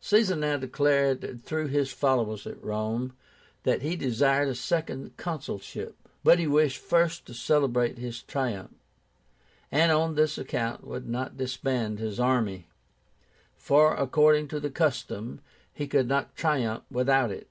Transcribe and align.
Caesar 0.00 0.36
now 0.36 0.56
declared 0.56 1.42
through 1.44 1.66
his 1.66 1.90
followers 1.90 2.46
at 2.46 2.62
Rome 2.62 3.12
that 3.64 3.82
he 3.82 3.96
desired 3.96 4.46
a 4.46 4.54
second 4.54 5.16
consulship. 5.16 5.96
But 6.22 6.38
he 6.38 6.46
wished 6.46 6.78
first 6.78 7.26
to 7.26 7.34
celebrate 7.34 7.98
his 7.98 8.22
triumph, 8.22 8.70
and 9.72 9.90
on 9.90 10.14
this 10.14 10.38
account 10.38 10.86
would 10.86 11.08
not 11.08 11.36
disband 11.38 11.98
his 11.98 12.20
army; 12.20 12.68
for, 13.56 13.96
according 13.96 14.46
to 14.54 14.60
the 14.60 14.70
custom, 14.70 15.40
he 15.72 15.88
could 15.88 16.06
not 16.06 16.36
triumph 16.36 16.84
without 16.88 17.32
it. 17.32 17.48